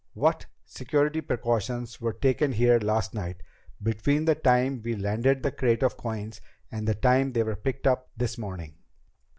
"What 0.15 0.47
security 0.65 1.21
precautions 1.21 2.01
were 2.01 2.13
taken 2.13 2.53
here 2.53 2.79
last 2.79 3.13
night, 3.13 3.43
between 3.83 4.25
the 4.25 4.33
time 4.33 4.81
we 4.83 4.95
landed 4.95 5.43
the 5.43 5.51
crate 5.51 5.83
of 5.83 5.95
coins 5.95 6.41
and 6.71 6.87
the 6.87 6.95
time 6.95 7.33
they 7.33 7.43
were 7.43 7.55
picked 7.55 7.85
up 7.85 8.09
this 8.17 8.35
morning?" 8.35 8.79